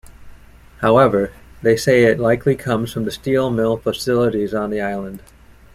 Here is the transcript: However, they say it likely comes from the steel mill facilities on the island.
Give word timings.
However, 0.79 1.31
they 1.61 1.77
say 1.77 2.05
it 2.05 2.17
likely 2.19 2.55
comes 2.55 2.91
from 2.91 3.05
the 3.05 3.11
steel 3.11 3.51
mill 3.51 3.77
facilities 3.77 4.51
on 4.51 4.71
the 4.71 4.81
island. 4.81 5.21